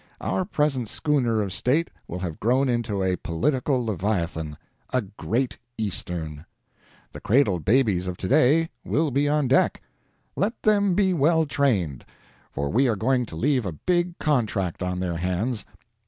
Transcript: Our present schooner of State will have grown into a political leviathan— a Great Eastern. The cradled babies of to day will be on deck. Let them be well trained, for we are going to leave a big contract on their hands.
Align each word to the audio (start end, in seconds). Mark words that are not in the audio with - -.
Our 0.19 0.45
present 0.45 0.89
schooner 0.89 1.43
of 1.43 1.53
State 1.53 1.91
will 2.07 2.17
have 2.17 2.39
grown 2.39 2.69
into 2.69 3.03
a 3.03 3.17
political 3.17 3.85
leviathan— 3.85 4.57
a 4.91 5.01
Great 5.03 5.59
Eastern. 5.77 6.43
The 7.11 7.21
cradled 7.21 7.65
babies 7.65 8.07
of 8.07 8.17
to 8.17 8.27
day 8.27 8.69
will 8.83 9.11
be 9.11 9.29
on 9.29 9.47
deck. 9.47 9.79
Let 10.35 10.59
them 10.63 10.95
be 10.95 11.13
well 11.13 11.45
trained, 11.45 12.03
for 12.51 12.71
we 12.71 12.87
are 12.87 12.95
going 12.95 13.27
to 13.27 13.35
leave 13.35 13.63
a 13.63 13.73
big 13.73 14.17
contract 14.17 14.81
on 14.81 14.99
their 14.99 15.17
hands. 15.17 15.67